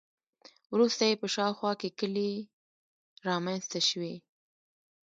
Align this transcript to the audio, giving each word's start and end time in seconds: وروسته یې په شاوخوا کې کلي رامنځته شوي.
وروسته 0.73 1.03
یې 1.09 1.15
په 1.21 1.27
شاوخوا 1.35 1.71
کې 1.81 1.89
کلي 1.99 2.29
رامنځته 3.27 3.79
شوي. 3.89 4.15